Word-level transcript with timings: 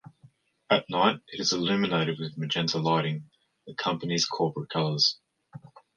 At 0.71 0.89
night, 0.89 1.19
it 1.27 1.39
is 1.39 1.53
illuminated 1.53 2.17
with 2.19 2.35
magenta 2.35 2.79
lighting, 2.79 3.29
the 3.67 3.75
company's 3.75 4.25
corporate 4.25 4.71
colors. 4.71 5.19